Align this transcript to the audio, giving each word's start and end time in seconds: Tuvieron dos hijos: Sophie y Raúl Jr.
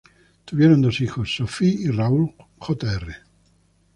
Tuvieron 0.45 0.81
dos 0.81 0.99
hijos: 1.01 1.35
Sophie 1.35 1.75
y 1.77 1.85
Raúl 1.91 2.33
Jr. 2.57 3.17